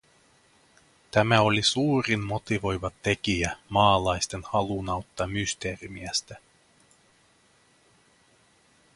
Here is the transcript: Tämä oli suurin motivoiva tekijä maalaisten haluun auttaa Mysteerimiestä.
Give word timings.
Tämä 1.11 1.41
oli 1.41 1.63
suurin 1.63 2.23
motivoiva 2.25 2.91
tekijä 3.03 3.57
maalaisten 3.69 4.41
haluun 4.45 4.89
auttaa 4.89 5.27
Mysteerimiestä. 5.27 6.37